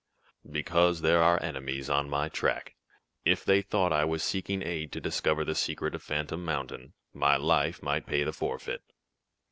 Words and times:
"Because 0.49 1.01
there 1.01 1.21
are 1.21 1.39
enemies 1.43 1.87
on 1.87 2.09
my 2.09 2.27
track. 2.27 2.73
If 3.23 3.45
they 3.45 3.61
thought 3.61 3.93
I 3.93 4.03
was 4.03 4.23
seeking 4.23 4.63
aid 4.63 4.91
to 4.93 4.99
discover 4.99 5.45
the 5.45 5.53
secret 5.53 5.93
of 5.93 6.01
Phantom 6.01 6.43
Mountain, 6.43 6.93
my 7.13 7.35
life 7.37 7.83
might 7.83 8.07
pay 8.07 8.23
the 8.23 8.33
forfeit." 8.33 8.81